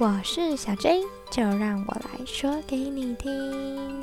[0.00, 4.00] 我是小 J，就让我来说给你听。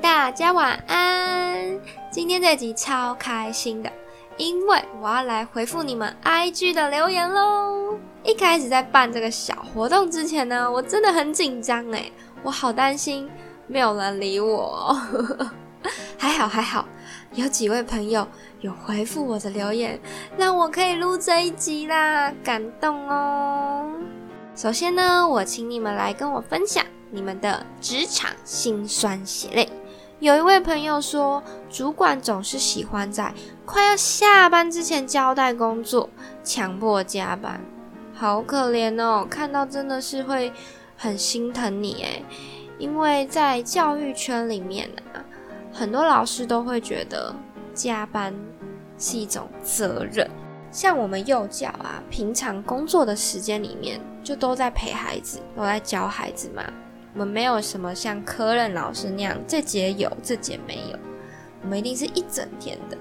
[0.00, 1.78] 大家晚安！
[2.10, 3.90] 今天这集超开心的，
[4.36, 7.98] 因为我要来回复你们 IG 的留言喽。
[8.22, 12.10] 一开始在办这个小活动之前呢，我真的很紧张哎，
[12.42, 13.30] 我好担心
[13.66, 14.96] 没有人理我。
[16.18, 16.86] 还好还好，
[17.34, 18.26] 有几位朋友
[18.60, 20.00] 有回复我的留言，
[20.36, 23.92] 让我可以录这一集啦，感动哦。
[24.56, 26.84] 首先呢，我请你们来跟我分享。
[27.10, 29.68] 你们的职场辛酸血泪，
[30.24, 33.30] 有一位朋友说，主管总是喜欢在
[33.66, 36.08] 快要下班之前交代工作，
[36.42, 37.60] 强迫加班，
[38.14, 39.26] 好可怜哦！
[39.28, 40.50] 看到真的是会
[40.96, 42.24] 很心疼你诶，
[42.78, 45.20] 因为在教育圈里面啊，
[45.70, 47.36] 很多老师都会觉得
[47.74, 48.34] 加班
[48.96, 50.26] 是一种责任，
[50.70, 56.62] 像我们幼教啊，平常工作的时间里面就都在陪孩子，都在教孩子嘛。
[57.14, 60.98] 我们没有什么像科任老师那样，这节有，这节没有。
[61.62, 62.98] 我们一定是一整天的。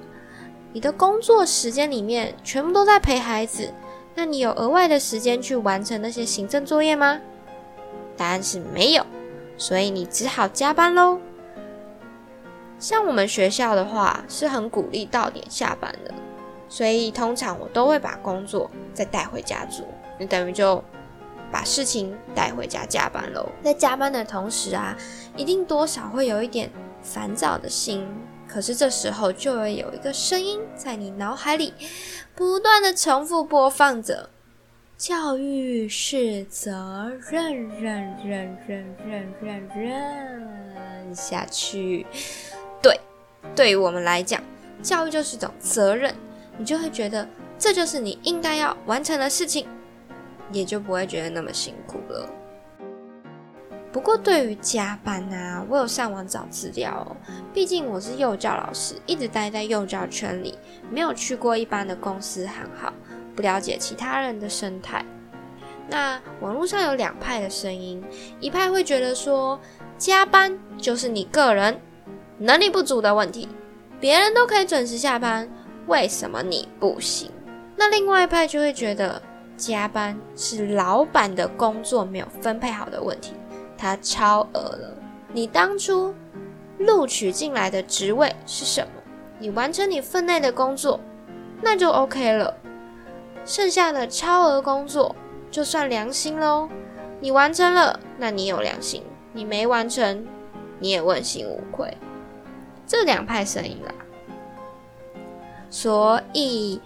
[0.72, 3.74] 你的工作时间里面全部都在陪孩子，
[4.14, 7.20] 那你有额外的时间去完成那些行政作业吗？
[8.16, 9.04] 答案是没有，
[9.58, 11.18] 所以你只好加班喽。
[12.78, 16.14] 像我们学校的话，是很鼓励到点下班的，
[16.70, 19.84] 所以通常我都会把工作再带回家做，
[20.20, 20.84] 你等于就。
[21.54, 24.98] 把事情带回家加班喽，在加班的同时啊，
[25.38, 26.68] 一定多少会有一点
[27.04, 28.08] 烦躁的心。
[28.48, 31.72] 可是这时候就会有一个声音在你脑海里
[32.34, 34.32] 不断的重复播放着：
[34.98, 42.08] 教育是责任，任任任任任任下去。
[42.82, 43.00] 对，
[43.56, 44.42] 对于我们来讲，
[44.82, 46.16] 教育就是一种责任，
[46.58, 47.28] 你就会觉得
[47.60, 49.68] 这就是你应该要完成的事情。
[50.54, 52.30] 也就不会觉得那么辛苦了。
[53.92, 57.16] 不过对于加班啊，我有上网找资料哦。
[57.54, 60.58] 毕竟我是幼教老师，一直待在幼教圈里，
[60.90, 62.92] 没有去过一般的公司行号，
[63.36, 65.06] 不了解其他人的生态。
[65.88, 68.04] 那网络上有两派的声音，
[68.40, 69.60] 一派会觉得说，
[69.98, 71.80] 加班就是你个人
[72.40, 73.48] 能力不足的问题，
[74.00, 75.48] 别人都可以准时下班，
[75.86, 77.30] 为什么你不行？
[77.76, 79.22] 那另外一派就会觉得。
[79.56, 83.34] 加班是老板的工作没有分配好的问题，
[83.78, 84.98] 他超额了。
[85.32, 86.14] 你当初
[86.80, 88.92] 录取进来的职位是什么？
[89.40, 91.00] 你完成你分内的工作，
[91.62, 92.56] 那就 OK 了。
[93.46, 95.16] 剩下的超额工作
[95.52, 96.70] 就算良心喽。
[97.20, 99.02] 你完成了，那你有良心；
[99.34, 100.26] 你没完成，
[100.80, 101.98] 你也问心无愧。
[102.86, 103.94] 这两派声音啦，
[105.70, 106.82] 所以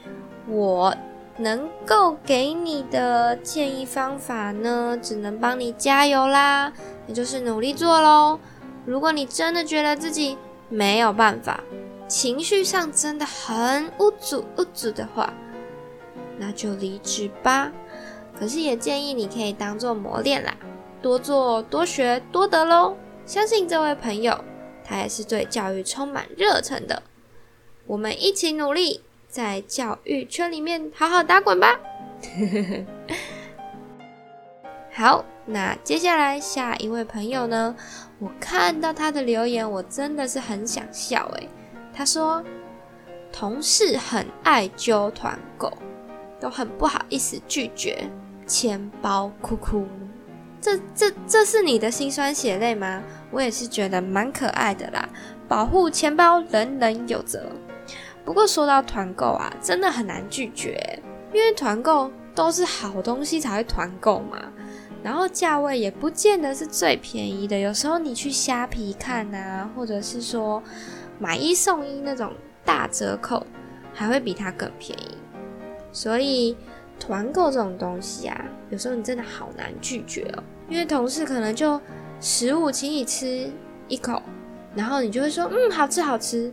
[0.47, 0.95] 我。
[1.39, 6.73] 能够给你的建议方法呢，只能帮你加油啦，
[7.05, 8.39] 也就是努力做喽。
[8.85, 10.37] 如果你真的觉得自己
[10.69, 11.59] 没有办法，
[12.07, 15.31] 情绪上真的很无助无助的话，
[16.37, 17.71] 那就离职吧。
[18.39, 20.55] 可是也建议你可以当做磨练啦，
[21.01, 22.95] 多做多学多得喽。
[23.25, 24.43] 相信这位朋友，
[24.83, 27.03] 他也是对教育充满热忱的。
[27.85, 29.01] 我们一起努力。
[29.27, 31.79] 在教育圈里面好好打滚吧。
[34.91, 37.75] 好，那接下来下一位朋友呢？
[38.19, 41.47] 我看到他的留言，我真的是很想笑诶。
[41.93, 42.43] 他说，
[43.31, 45.71] 同事很爱揪团购，
[46.39, 48.09] 都很不好意思拒绝，
[48.47, 49.85] 钱包哭哭。
[50.59, 53.03] 这这这是你的心酸血泪吗？
[53.29, 55.07] 我也是觉得蛮可爱的啦。
[55.47, 57.51] 保护钱包，人人有责。
[58.27, 60.77] 不过说到团购啊，真的很难拒绝，
[61.31, 64.37] 因为团购都是好东西才会团购嘛，
[65.01, 70.61] 然后价位也不见得是最便宜的，有时候你去虾皮看啊，或者是说
[71.17, 72.33] 买一送一那种
[72.65, 73.47] 大折扣，
[73.93, 75.17] 还会比它更便宜。
[75.93, 76.57] 所以
[76.99, 81.79] 团购这种东西啊，有时候你真的好难拒绝哦，因为同事可能就
[82.19, 83.49] 食物请你吃
[83.87, 84.21] 一口，
[84.75, 86.51] 然后你就会说嗯好吃好吃。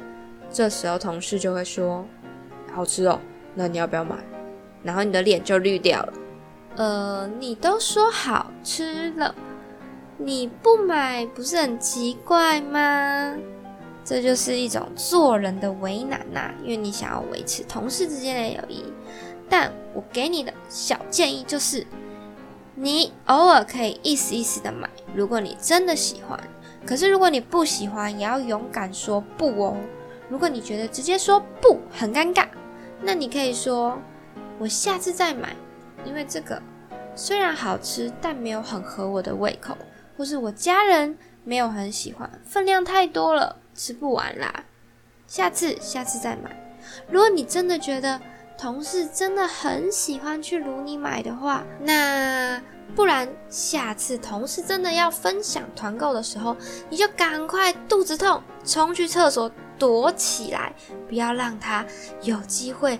[0.54, 2.06] 这时候同事就会说
[2.72, 3.18] ：“好吃哦，
[3.56, 4.14] 那你要不要买？”
[4.84, 6.12] 然后你的脸就绿掉了。
[6.76, 9.34] 呃，你都说好吃了，
[10.16, 13.34] 你不买不是很奇怪吗？
[14.04, 18.84] 这就是一种做人的为难呐，因为你想要维持同事之间的友谊。
[19.50, 21.84] 但我给你的小建议就是，
[22.76, 26.38] 你偶尔可以意思意思的买，如果你真的喜欢。
[26.86, 29.76] 可是如果你不喜欢，也要勇敢说不哦。
[30.28, 32.48] 如果你觉得直接说不很尴尬，
[33.00, 33.98] 那你可以说
[34.58, 35.54] 我下次再买，
[36.04, 36.60] 因为这个
[37.14, 39.76] 虽然好吃，但没有很合我的胃口，
[40.16, 44.64] 或是我家人没有很喜欢，分量太多了，吃不完啦。
[45.26, 46.50] 下次下次再买。
[47.10, 48.20] 如果你真的觉得，
[48.56, 52.62] 同事真的很喜欢去撸你买的话，那
[52.94, 56.56] 不然下次同事真的要分享团购的时候，
[56.88, 60.72] 你就赶快肚子痛冲去厕所躲起来，
[61.08, 61.84] 不要让他
[62.22, 62.98] 有机会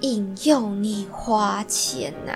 [0.00, 2.32] 引诱你花钱呐。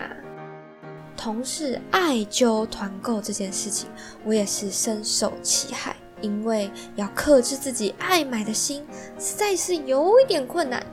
[1.16, 3.88] 同事爱揪团购这件事情，
[4.24, 8.86] 我也是深受其害，因为要克制自己爱买的心，
[9.18, 10.84] 实在是有一点困难。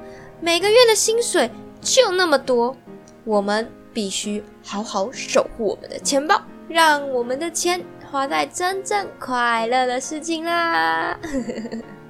[0.41, 1.49] 每个月的薪水
[1.79, 2.75] 就那么多，
[3.23, 7.81] 我们必须好好守护我们的钱包，让我们的钱
[8.11, 11.17] 花在真正快乐的事情啦。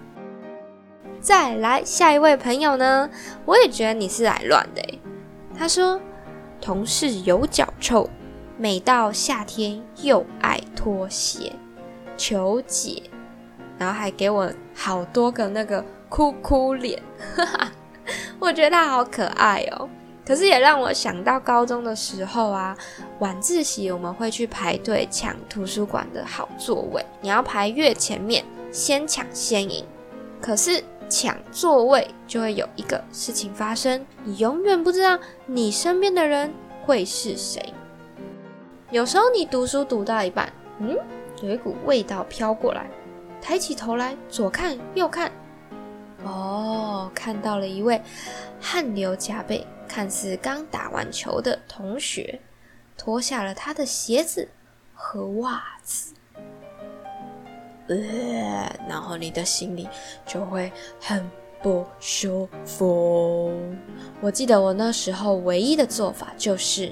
[1.21, 3.07] 再来下一位朋友呢，
[3.45, 4.81] 我也觉得你是来乱的
[5.55, 6.01] 他说，
[6.59, 8.09] 同事有脚臭，
[8.57, 11.51] 每到夏天又爱脱鞋，
[12.17, 13.03] 求解，
[13.77, 16.99] 然后还给我好多个那个哭哭脸，
[17.35, 17.71] 哈哈。
[18.39, 19.87] 我觉得他好可爱哦，
[20.25, 22.75] 可是也让我想到高中的时候啊，
[23.19, 29.85] 晚自习我们会去排队抢图书馆的好座位，你要排越前面，先抢先赢。
[30.41, 36.51] 可是抢座位就会有一个事情发生，你永远不知道你身边的人
[36.83, 37.73] 会是谁。
[38.89, 40.97] 有时候你读书读到一半，嗯，
[41.41, 42.89] 有一股味道飘过来，
[43.41, 45.31] 抬起头来，左看右看。
[46.23, 48.01] 哦，看到了一位
[48.59, 52.39] 汗流浃背、看似刚打完球的同学，
[52.97, 54.47] 脱下了他的鞋子
[54.93, 56.13] 和袜子，
[57.87, 57.95] 呃，
[58.87, 59.87] 然后你的心里
[60.25, 61.29] 就会很
[61.61, 63.53] 不舒服。
[64.21, 66.91] 我记得我那时候唯一的做法就是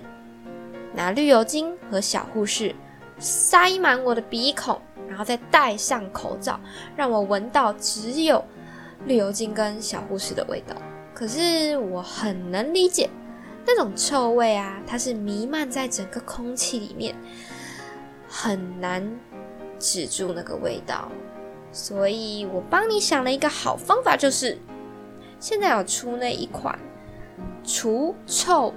[0.93, 2.75] 拿绿油精和小护士
[3.19, 6.59] 塞满我的鼻孔，然后再戴上口罩，
[6.95, 8.43] 让我闻到只有。
[9.05, 10.73] 绿油精跟小护士的味道，
[11.23, 13.09] 可是我很能理解
[13.65, 17.15] 那种臭味啊，它是弥漫在整个空气里面，
[18.27, 19.09] 很难
[19.79, 21.09] 止住那个味道。
[21.71, 24.57] 所以我帮你想了一个好方法，就是
[25.39, 26.77] 现在有出那一款
[27.63, 28.73] 除臭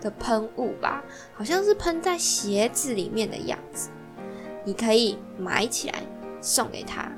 [0.00, 3.90] 的喷雾吧，好像是喷在鞋子里面的样子，
[4.64, 6.00] 你可以买起来
[6.40, 7.08] 送给他。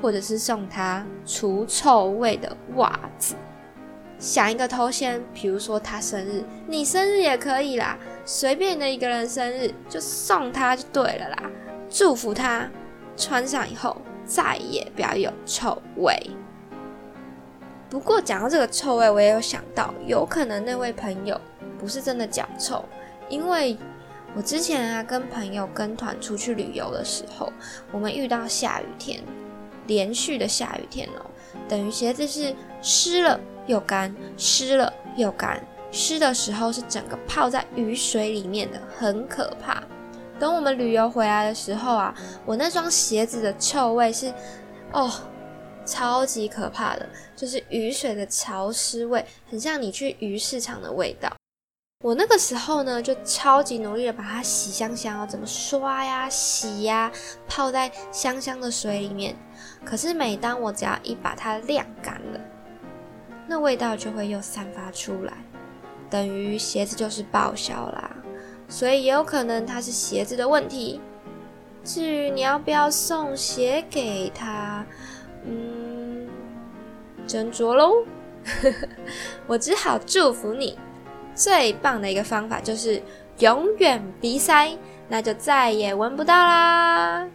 [0.00, 3.34] 或者是送他除臭味的袜子，
[4.18, 11.50] 想一个头衔，比如说他生日，你生日也可以啦，随便的一个人生日就送他就对了啦，
[11.90, 12.68] 祝福他
[13.16, 16.18] 穿上以后再也不要有臭味。
[17.88, 21.40] 不过讲到这个臭味，我也有想到，有可能那位朋友
[21.78, 22.84] 不是真的脚臭，
[23.28, 23.76] 因为
[24.34, 27.52] 我之前啊跟朋友跟团出去旅游的时候，
[27.92, 29.22] 我们遇到下雨天。
[29.86, 31.30] 连续的下雨天哦，
[31.68, 39.82] 等于鞋子是湿了又干，湿了又干，湿的时候是整个泡在雨水里面的，很可怕。
[40.38, 44.32] 等我们旅游回来的时候啊，我那双鞋子的臭味是，
[44.92, 45.10] 哦，
[45.86, 51.32] 超级可怕的，就是雨水的潮湿味，很像你去鱼市场的味道。
[52.04, 57.10] 我那个时候呢，就超级努力的把它洗香香哦，怎么刷呀、洗呀，
[57.48, 59.34] 泡在香香的水里面。
[59.86, 62.40] 可是每当我只要一把它晾干了，
[63.46, 65.32] 那味道就会又散发出来，
[66.10, 68.10] 等于鞋子就是报销啦。
[68.68, 71.00] 所以也有可能它是鞋子的问题。
[71.84, 74.84] 至于你要不要送鞋给他，
[75.44, 76.28] 嗯，
[77.28, 78.04] 斟酌喽。
[79.46, 80.78] 我只好祝福你。
[81.34, 83.00] 最棒的一个方法就是
[83.38, 84.76] 永远鼻塞，
[85.06, 87.28] 那就再也闻不到啦。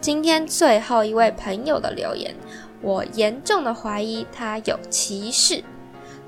[0.00, 2.34] 今天最后一位朋友的留言，
[2.82, 5.62] 我严重的怀疑他有歧视。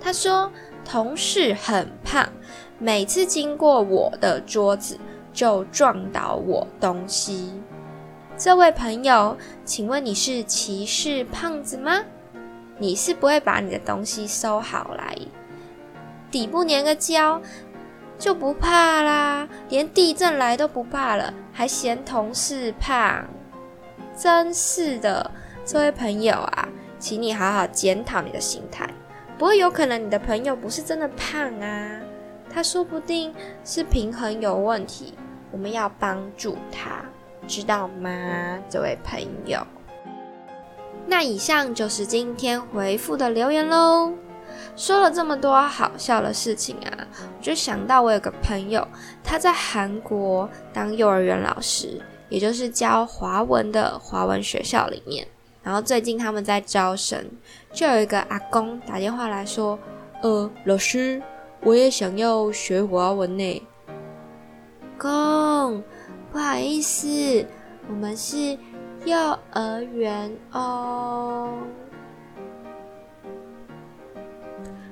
[0.01, 0.51] 他说
[0.85, 2.29] 同事很胖，
[2.79, 4.99] 每次经过我的桌子
[5.33, 7.53] 就撞倒我东西。
[8.37, 12.03] 这位朋友，请问你是歧视胖子吗？
[12.79, 15.17] 你是不会把你的东西收好来？
[16.31, 17.41] 底部粘个胶
[18.19, 23.25] 就不怕啦，连地震来都不怕了，还嫌同事胖，
[24.17, 25.31] 真是的，
[25.65, 28.89] 这位朋友啊，请你好好检讨你的心态。
[29.39, 32.01] 不过有可能你的朋友不是真的胖啊，
[32.53, 33.33] 他说不定
[33.65, 35.15] 是平衡有问题，
[35.53, 37.05] 我们要帮助他，
[37.47, 39.65] 知道吗，这位朋友？
[41.07, 44.13] 那以上就是今天回复的留言喽。
[44.77, 48.87] 说了这么多好笑的事情啊，我就想到我有个朋友，
[49.23, 55.27] 他在韩国当幼儿园老师，也就是教华文的华文学校里面。
[55.63, 57.25] 然后最近他们在招生，
[57.73, 59.79] 就有一个阿公打电话来说
[60.23, 61.23] ：“呃，老师，
[61.61, 63.69] 我也想要学华文呢。”
[64.99, 65.83] 公，
[66.31, 67.47] 不好意思，
[67.89, 68.59] 我们是。
[69.05, 69.19] 幼
[69.51, 71.59] 儿园哦，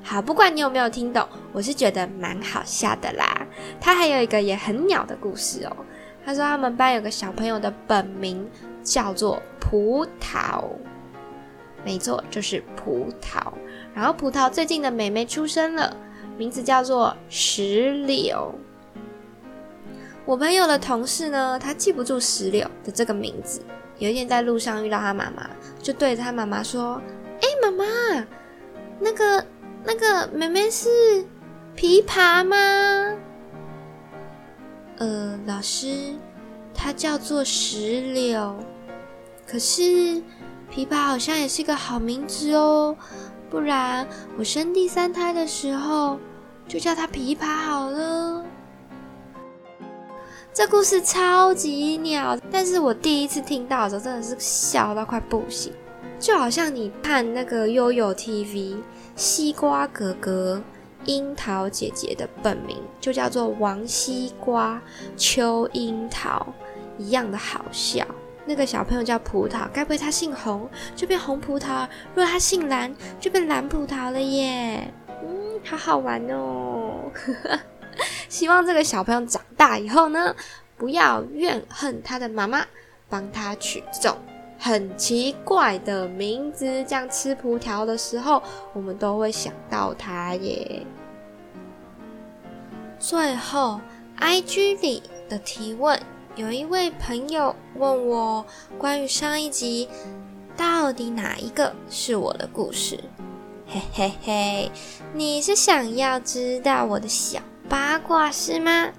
[0.02, 3.46] 好，不管你有没有听懂，我是觉得蛮好笑的啦。
[3.80, 5.76] 他还有一个也很鸟的故事哦。
[6.24, 8.50] 他说他们班有个小朋友的本名
[8.82, 10.64] 叫做葡萄，
[11.84, 13.40] 没错，就是葡萄。
[13.94, 15.96] 然后葡萄最近的妹妹出生了，
[16.36, 18.54] 名字叫做石榴。
[20.24, 23.60] 我朋友的同事呢，他记不住石榴的这个名字。
[23.98, 25.50] 有一天在路上遇到他妈妈，
[25.82, 27.02] 就对着他妈妈说
[27.42, 27.84] ：“哎，妈妈，
[28.98, 29.44] 那个
[29.84, 30.88] 那个妹妹是
[31.76, 32.56] 琵琶吗？”
[34.96, 36.14] 呃，老师，
[36.72, 38.56] 她叫做石榴。
[39.50, 39.82] 可是
[40.72, 42.94] 琵琶好像也是个好名字哦，
[43.50, 44.06] 不然
[44.38, 46.20] 我生第三胎的时候
[46.68, 48.44] 就叫她琵琶好了。
[50.54, 55.72] 这故事超级鸟，但是我第一次听到的时候，真的是笑到快不行。
[56.20, 58.76] 就好像你看那个悠悠 TV，
[59.16, 60.62] 西瓜哥哥、
[61.06, 64.80] 樱桃姐姐的本名就叫做王西瓜、
[65.16, 66.46] 秋樱桃
[66.98, 68.06] 一样的好笑。
[68.50, 71.86] 那个小朋友叫葡萄，该不会他姓红就变红葡萄？
[72.08, 74.92] 如果他姓蓝就变蓝葡萄了耶？
[75.22, 77.12] 嗯，好好玩哦。
[78.28, 80.34] 希望这个小朋友长大以后呢，
[80.76, 82.66] 不要怨恨他的妈妈
[83.08, 84.18] 帮他取这种
[84.58, 86.66] 很奇怪的名字。
[86.82, 88.42] 这样吃葡萄的时候，
[88.72, 90.84] 我们都会想到他耶。
[92.98, 93.80] 最后
[94.18, 96.00] ，IG 里的提问，
[96.36, 98.46] 有一位朋友问我
[98.78, 99.88] 关于上一集
[100.56, 103.00] 到底哪一个是我的故事？
[103.66, 104.70] 嘿嘿嘿，
[105.12, 107.40] 你是想要知道我的小？
[107.68, 108.90] 八卦是吗？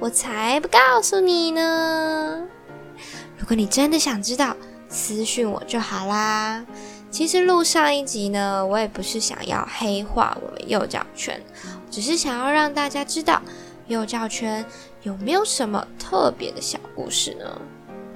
[0.00, 2.46] 我才不告诉你呢！
[3.38, 4.56] 如果你真的想知道，
[4.88, 6.64] 私讯我就好啦。
[7.12, 11.40] 其实录上一集呢，我也不是想要黑化我们幼教圈，
[11.90, 13.40] 只是想要让大家知道
[13.86, 14.64] 幼教圈
[15.02, 17.60] 有没有什么特别的小故事呢？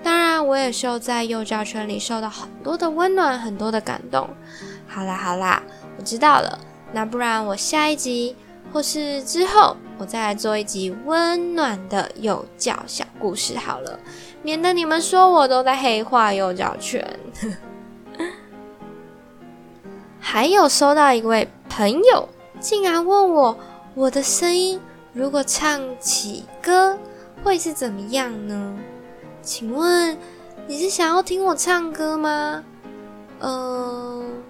[0.03, 4.29] 当然，我也是在幼教圈里受到很多的温暖，很多的感动。
[4.87, 5.63] 好啦好啦，
[5.99, 6.59] 我知道了。
[6.93, 8.37] 那不然我下一集。
[8.73, 13.99] 或是之后我再来做一集温暖的幼教小故事好了，
[14.43, 17.03] 免得你们说我都在黑化幼教圈。
[20.21, 22.29] 还有收到一位朋友
[22.59, 23.57] 竟然问我，
[23.95, 24.79] 我的声音
[25.17, 26.99] 如果唱起歌
[27.43, 28.79] 会是怎么样呢？
[29.41, 30.15] 请问
[30.67, 32.63] 你是想要听我唱歌吗？
[33.41, 34.43] 嗯。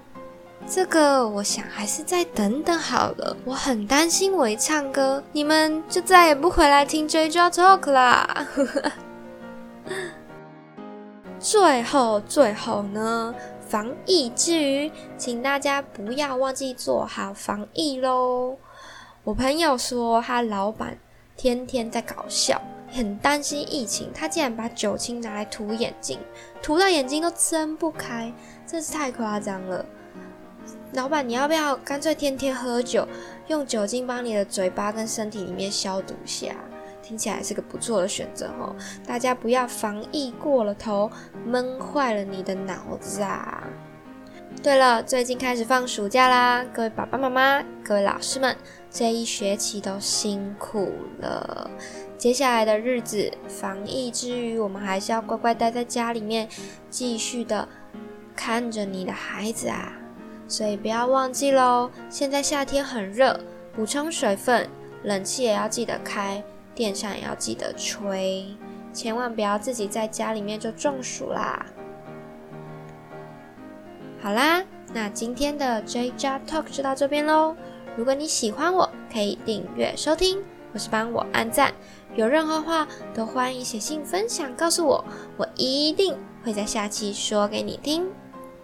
[0.68, 8.48] 这个我想还是再等等好了，我很担心我一唱歌，你们就再也不回来听 J J Talk 啦。
[11.38, 13.32] 最后最后呢，
[13.68, 18.56] 防疫之余，请大家不要忘记做好防疫喽。
[19.26, 20.96] 我朋友说他老板
[21.36, 26.20] 天天在搞笑，很担心疫情，他竟然把酒精拿来涂眼睛，
[26.62, 28.32] 涂到眼睛都睁不开，
[28.64, 29.84] 真是太夸张了。
[30.92, 33.04] 老板，你要不要干脆天天喝酒，
[33.48, 36.54] 用酒精帮你的嘴巴跟身体里面消毒一下？
[37.02, 38.76] 听起来是个不错的选择哦。
[39.04, 41.10] 大家不要防疫过了头，
[41.44, 43.64] 闷坏了你的脑子啊！
[44.62, 48.56] 对了，最近开始放暑假啦，各位爸爸妈妈、各位老师们，
[48.96, 51.70] 这一学期都辛苦了。
[52.16, 56.48] 接下来的日子，防疫之余，我们还是要乖乖待在家里面，
[56.88, 57.68] 继续的
[58.34, 59.92] 看着你的孩子啊。
[60.48, 61.90] 所以不要忘记喽！
[62.08, 63.38] 现在夏天很热，
[63.74, 64.66] 补充水分，
[65.02, 66.42] 冷气也要记得开，
[66.74, 68.46] 电扇也要记得吹，
[68.94, 71.66] 千万不要自己在家里面就中暑啦！
[74.22, 77.54] 好啦，那今天的 J J Talk 就到这边喽。
[77.96, 81.72] 如果你喜欢我，可以订阅收听，或是帮我按赞。
[82.14, 85.04] 有任何话都欢迎写信分享告诉我，
[85.36, 88.06] 我一定会在下期说给你听。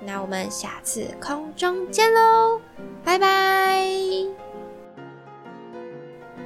[0.04, 2.60] 那我们下次空中见喽，
[3.04, 3.86] 拜拜。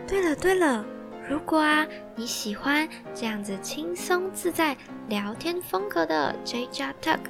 [0.07, 0.85] 对了对了，
[1.29, 4.77] 如果啊你喜欢这样子轻松自在
[5.09, 7.21] 聊天风格的 J J Talk，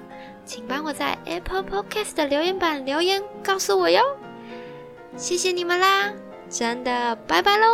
[0.44, 4.02] 请帮我在 Apple Podcast 的留言板留言告诉我哟。
[5.16, 6.12] 谢谢你们啦，
[6.50, 7.66] 真的，拜拜喽。